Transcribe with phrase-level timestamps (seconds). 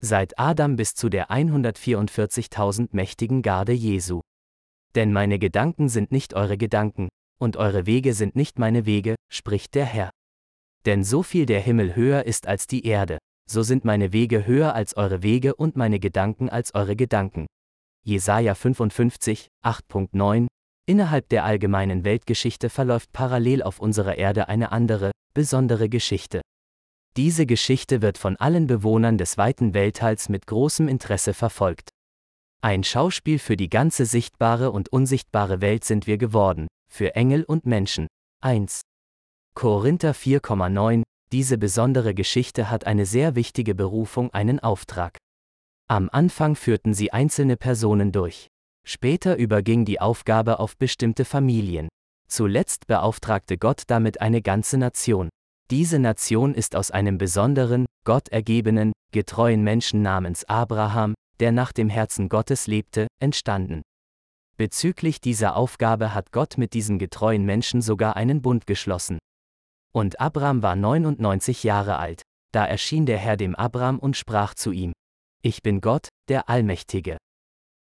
[0.00, 4.20] seit Adam bis zu der 144.000 mächtigen Garde Jesu.
[4.94, 9.74] Denn meine Gedanken sind nicht eure Gedanken, und eure Wege sind nicht meine Wege, spricht
[9.74, 10.10] der Herr.
[10.86, 13.18] Denn so viel der Himmel höher ist als die Erde,
[13.48, 17.46] so sind meine Wege höher als eure Wege und meine Gedanken als eure Gedanken.
[18.04, 20.46] Jesaja 55, 8.9
[20.86, 26.40] Innerhalb der allgemeinen Weltgeschichte verläuft parallel auf unserer Erde eine andere, besondere Geschichte.
[27.16, 31.90] Diese Geschichte wird von allen Bewohnern des weiten Weltteils mit großem Interesse verfolgt.
[32.62, 37.66] Ein Schauspiel für die ganze sichtbare und unsichtbare Welt sind wir geworden, für Engel und
[37.66, 38.06] Menschen.
[38.42, 38.82] 1.
[39.54, 45.18] Korinther 4,9 Diese besondere Geschichte hat eine sehr wichtige Berufung, einen Auftrag.
[45.88, 48.46] Am Anfang führten sie einzelne Personen durch.
[48.86, 51.88] Später überging die Aufgabe auf bestimmte Familien.
[52.28, 55.30] Zuletzt beauftragte Gott damit eine ganze Nation.
[55.70, 61.88] Diese Nation ist aus einem besonderen, Gott ergebenen, getreuen Menschen namens Abraham, der nach dem
[61.88, 63.82] Herzen Gottes lebte, entstanden.
[64.56, 69.18] Bezüglich dieser Aufgabe hat Gott mit diesen getreuen Menschen sogar einen Bund geschlossen.
[69.92, 72.22] Und Abraham war 99 Jahre alt.
[72.52, 74.92] Da erschien der Herr dem Abraham und sprach zu ihm,
[75.40, 77.16] Ich bin Gott, der Allmächtige.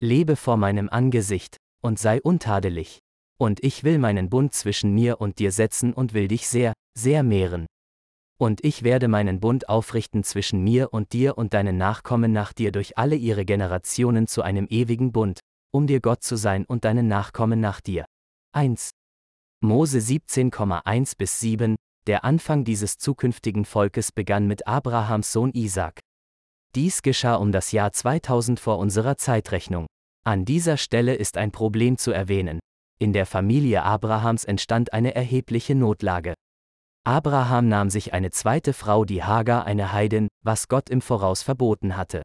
[0.00, 3.00] Lebe vor meinem Angesicht, und sei untadelig.
[3.38, 7.22] Und ich will meinen Bund zwischen mir und dir setzen und will dich sehr, sehr
[7.22, 7.66] mehren.
[8.38, 12.72] Und ich werde meinen Bund aufrichten zwischen mir und dir und deinen Nachkommen nach dir
[12.72, 15.40] durch alle ihre Generationen zu einem ewigen Bund,
[15.72, 18.04] um dir Gott zu sein und deinen Nachkommen nach dir.
[18.52, 18.90] 1.
[19.60, 21.76] Mose 17,1 bis 7
[22.08, 26.00] Der Anfang dieses zukünftigen Volkes begann mit Abrahams Sohn Isaac.
[26.74, 29.86] Dies geschah um das Jahr 2000 vor unserer Zeitrechnung.
[30.24, 32.60] An dieser Stelle ist ein Problem zu erwähnen.
[32.98, 36.34] In der Familie Abrahams entstand eine erhebliche Notlage.
[37.04, 41.96] Abraham nahm sich eine zweite Frau, die Hagar, eine Heidin, was Gott im Voraus verboten
[41.96, 42.22] hatte.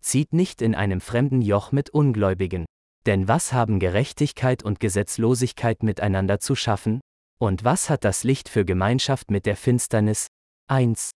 [0.00, 2.66] Zieht nicht in einem fremden Joch mit Ungläubigen.
[3.06, 7.00] Denn was haben Gerechtigkeit und Gesetzlosigkeit miteinander zu schaffen?
[7.38, 10.28] Und was hat das Licht für Gemeinschaft mit der Finsternis?
[10.68, 11.10] 1.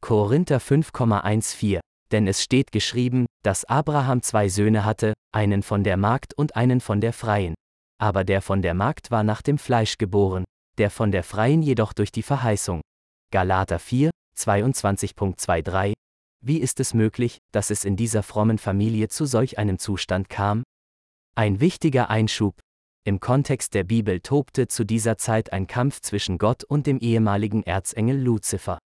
[0.00, 6.34] Korinther 5,14 Denn es steht geschrieben, dass Abraham zwei Söhne hatte, einen von der Magd
[6.34, 7.54] und einen von der Freien.
[8.00, 10.44] Aber der von der Magd war nach dem Fleisch geboren,
[10.78, 12.80] der von der Freien jedoch durch die Verheißung.
[13.30, 15.92] Galater 4, 22.23
[16.44, 20.62] Wie ist es möglich, dass es in dieser frommen Familie zu solch einem Zustand kam?
[21.36, 22.60] Ein wichtiger Einschub.
[23.06, 27.62] Im Kontext der Bibel tobte zu dieser Zeit ein Kampf zwischen Gott und dem ehemaligen
[27.62, 28.78] Erzengel Luzifer.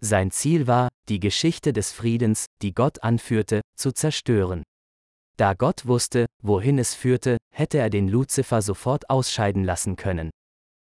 [0.00, 4.62] Sein Ziel war, die Geschichte des Friedens, die Gott anführte, zu zerstören.
[5.36, 10.30] Da Gott wusste, wohin es führte, hätte er den Luzifer sofort ausscheiden lassen können.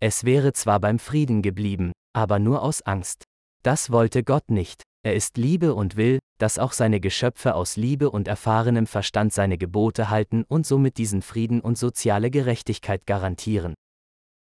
[0.00, 3.24] Es wäre zwar beim Frieden geblieben, aber nur aus Angst.
[3.62, 4.82] Das wollte Gott nicht.
[5.02, 9.58] Er ist Liebe und will, dass auch seine Geschöpfe aus Liebe und erfahrenem Verstand seine
[9.58, 13.74] Gebote halten und somit diesen Frieden und soziale Gerechtigkeit garantieren.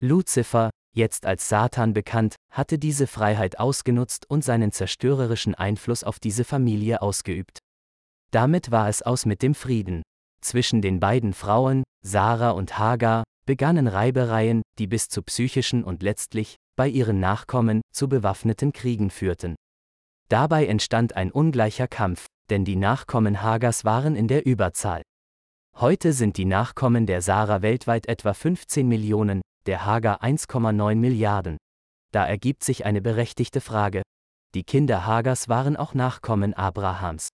[0.01, 6.45] Luzifer, jetzt als Satan bekannt, hatte diese Freiheit ausgenutzt und seinen zerstörerischen Einfluss auf diese
[6.45, 7.59] Familie ausgeübt.
[8.35, 10.03] Damit war es aus mit dem Frieden.
[10.41, 16.57] Zwischen den beiden Frauen, Sarah und Hagar, begannen Reibereien, die bis zu psychischen und letztlich,
[16.75, 19.55] bei ihren Nachkommen, zu bewaffneten Kriegen führten.
[20.29, 25.03] Dabei entstand ein ungleicher Kampf, denn die Nachkommen Hagers waren in der Überzahl.
[25.77, 31.57] Heute sind die Nachkommen der Sarah weltweit etwa 15 Millionen, der Hagar 1,9 Milliarden.
[32.11, 34.03] Da ergibt sich eine berechtigte Frage.
[34.57, 37.29] Die Kinder Hagers waren auch Nachkommen Abrahams.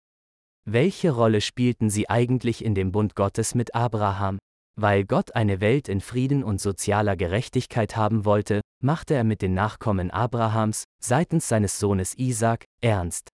[0.71, 4.37] Welche Rolle spielten sie eigentlich in dem Bund Gottes mit Abraham?
[4.79, 9.55] Weil Gott eine Welt in Frieden und sozialer Gerechtigkeit haben wollte, machte er mit den
[9.55, 13.29] Nachkommen Abrahams, seitens seines Sohnes Isaac, ernst.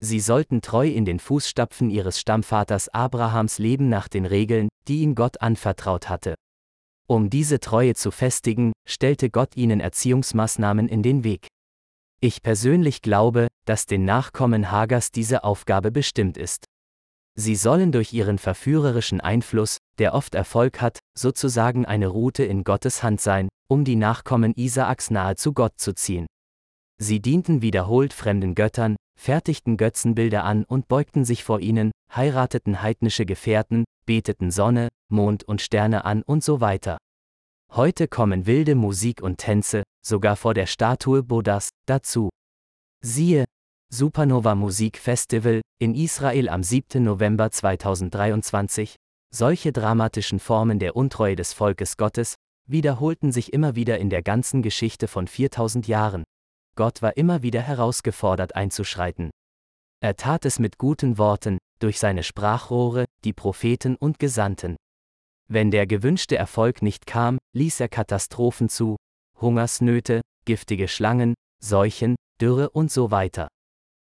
[0.00, 5.14] Sie sollten treu in den Fußstapfen ihres Stammvaters Abrahams leben nach den Regeln, die ihn
[5.14, 6.34] Gott anvertraut hatte.
[7.08, 11.48] Um diese Treue zu festigen, stellte Gott ihnen Erziehungsmaßnahmen in den Weg.
[12.20, 16.64] Ich persönlich glaube, dass den Nachkommen Hagers diese Aufgabe bestimmt ist.
[17.36, 23.04] Sie sollen durch ihren verführerischen Einfluss, der oft Erfolg hat, sozusagen eine Route in Gottes
[23.04, 26.26] Hand sein, um die Nachkommen Isaaks nahe zu Gott zu ziehen.
[27.00, 33.26] Sie dienten wiederholt fremden Göttern, fertigten Götzenbilder an und beugten sich vor ihnen, heirateten heidnische
[33.26, 36.98] Gefährten, beteten Sonne, Mond und Sterne an und so weiter.
[37.72, 42.28] Heute kommen wilde Musik und Tänze, sogar vor der Statue Buddhas, dazu.
[43.04, 43.44] Siehe,
[43.92, 47.04] Supernova Musik Festival, in Israel am 7.
[47.04, 48.96] November 2023,
[49.32, 52.34] solche dramatischen Formen der Untreue des Volkes Gottes,
[52.66, 56.24] wiederholten sich immer wieder in der ganzen Geschichte von 4000 Jahren.
[56.74, 59.30] Gott war immer wieder herausgefordert einzuschreiten.
[60.00, 64.76] Er tat es mit guten Worten, durch seine Sprachrohre, die Propheten und Gesandten.
[65.50, 68.96] Wenn der gewünschte Erfolg nicht kam, ließ er Katastrophen zu,
[69.40, 73.48] Hungersnöte, giftige Schlangen, Seuchen, Dürre und so weiter.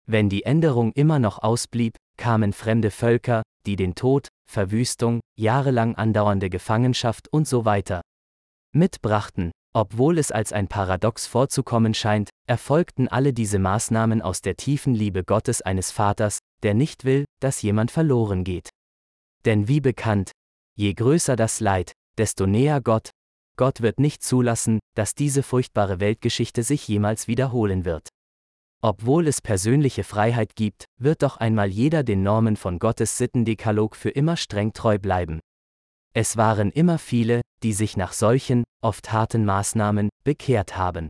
[0.05, 6.49] Wenn die Änderung immer noch ausblieb, kamen fremde Völker, die den Tod, Verwüstung, jahrelang andauernde
[6.49, 8.01] Gefangenschaft und so weiter
[8.73, 9.51] mitbrachten.
[9.75, 15.23] Obwohl es als ein Paradox vorzukommen scheint, erfolgten alle diese Maßnahmen aus der tiefen Liebe
[15.23, 18.69] Gottes eines Vaters, der nicht will, dass jemand verloren geht.
[19.45, 20.31] Denn wie bekannt,
[20.75, 23.11] je größer das Leid, desto näher Gott,
[23.55, 28.09] Gott wird nicht zulassen, dass diese furchtbare Weltgeschichte sich jemals wiederholen wird.
[28.81, 34.09] Obwohl es persönliche Freiheit gibt, wird doch einmal jeder den Normen von Gottes Sittendekalog für
[34.09, 35.39] immer streng treu bleiben.
[36.13, 41.07] Es waren immer viele, die sich nach solchen, oft harten Maßnahmen, bekehrt haben.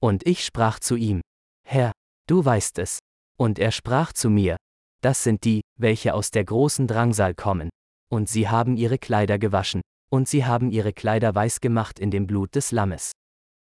[0.00, 1.20] Und ich sprach zu ihm,
[1.66, 1.92] Herr,
[2.28, 2.98] du weißt es.
[3.38, 4.56] Und er sprach zu mir,
[5.02, 7.70] das sind die, welche aus der großen Drangsal kommen.
[8.12, 9.80] Und sie haben ihre Kleider gewaschen,
[10.10, 13.12] und sie haben ihre Kleider weiß gemacht in dem Blut des Lammes.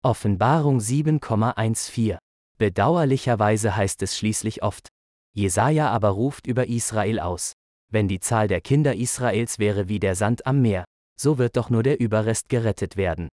[0.02, 2.18] Offenbarung 7,14
[2.58, 4.90] Bedauerlicherweise heißt es schließlich oft,
[5.36, 7.54] Jesaja aber ruft über Israel aus.
[7.92, 10.84] Wenn die Zahl der Kinder Israels wäre wie der Sand am Meer,
[11.20, 13.30] so wird doch nur der Überrest gerettet werden.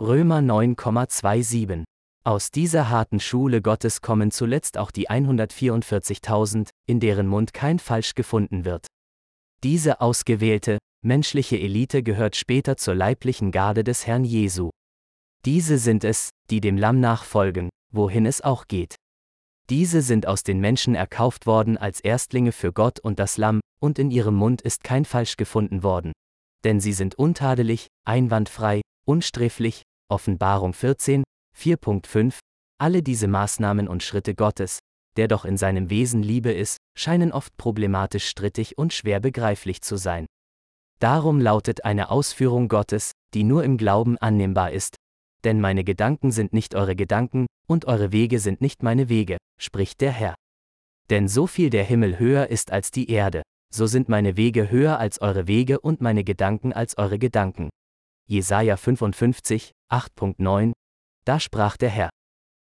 [0.00, 1.84] Römer 9,27
[2.24, 8.14] Aus dieser harten Schule Gottes kommen zuletzt auch die 144.000, in deren Mund kein Falsch
[8.14, 8.86] gefunden wird.
[9.64, 14.70] Diese ausgewählte, menschliche Elite gehört später zur leiblichen Garde des Herrn Jesu.
[15.44, 18.96] Diese sind es, die dem Lamm nachfolgen, wohin es auch geht.
[19.70, 23.98] Diese sind aus den Menschen erkauft worden als Erstlinge für Gott und das Lamm, und
[24.00, 26.12] in ihrem Mund ist kein Falsch gefunden worden.
[26.64, 31.22] Denn sie sind untadelig, einwandfrei, unsträflich, Offenbarung 14,
[31.56, 32.38] 4.5,
[32.78, 34.80] alle diese Maßnahmen und Schritte Gottes,
[35.16, 39.96] der doch in seinem Wesen Liebe ist, scheinen oft problematisch strittig und schwer begreiflich zu
[39.96, 40.26] sein.
[40.98, 44.96] Darum lautet eine Ausführung Gottes, die nur im Glauben annehmbar ist,
[45.44, 50.00] denn meine Gedanken sind nicht eure Gedanken, und eure Wege sind nicht meine Wege, spricht
[50.00, 50.34] der Herr.
[51.10, 53.42] Denn so viel der Himmel höher ist als die Erde,
[53.72, 57.70] so sind meine Wege höher als eure Wege und meine Gedanken als eure Gedanken.
[58.28, 60.72] Jesaja 55, 8.9
[61.24, 62.10] Da sprach der Herr: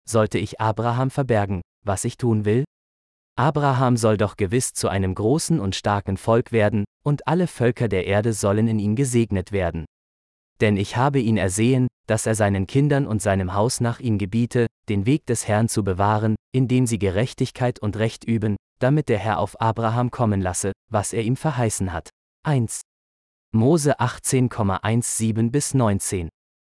[0.10, 2.64] Sollte ich Abraham verbergen, was ich tun will?
[3.38, 8.06] Abraham soll doch gewiss zu einem großen und starken Volk werden, und alle Völker der
[8.06, 9.86] Erde sollen in ihm gesegnet werden.
[10.60, 14.68] Denn ich habe ihn ersehen, dass er seinen Kindern und seinem Haus nach ihm gebiete,
[14.90, 19.40] den Weg des Herrn zu bewahren, indem sie Gerechtigkeit und Recht üben, damit der Herr
[19.40, 22.10] auf Abraham kommen lasse, was er ihm verheißen hat.
[22.44, 22.82] 1.
[23.54, 26.30] Mose 18,17 bis 19